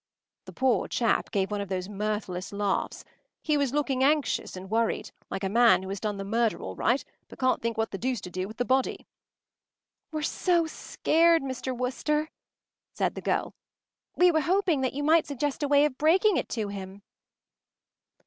”The 0.45 0.51
poor 0.51 0.87
chap 0.87 1.29
gave 1.29 1.51
one 1.51 1.61
of 1.61 1.69
those 1.69 1.87
mirthless 1.87 2.51
laughs. 2.51 3.05
He 3.43 3.55
was 3.55 3.71
looking 3.71 4.03
anxious 4.03 4.57
and 4.57 4.67
worried, 4.67 5.11
like 5.29 5.43
a 5.43 5.47
man 5.47 5.83
who 5.83 5.89
has 5.89 5.99
done 5.99 6.17
the 6.17 6.23
murder 6.25 6.59
all 6.59 6.75
right 6.75 7.05
but 7.27 7.37
can’t 7.37 7.61
think 7.61 7.77
what 7.77 7.91
the 7.91 7.99
deuce 7.99 8.19
to 8.21 8.31
do 8.31 8.47
with 8.47 8.57
the 8.57 8.65
body. 8.65 9.05
“We’re 10.11 10.23
so 10.23 10.65
scared, 10.65 11.43
Mr. 11.43 11.77
Wooster,” 11.77 12.29
said 12.95 13.13
the 13.13 13.21
girl. 13.21 13.53
“We 14.15 14.31
were 14.31 14.41
hoping 14.41 14.81
that 14.81 14.93
you 14.93 15.03
might 15.03 15.27
suggest 15.27 15.61
a 15.61 15.67
way 15.67 15.85
of 15.85 15.99
breaking 15.99 16.35
it 16.35 16.49
to 16.49 16.69
him. 16.69 17.03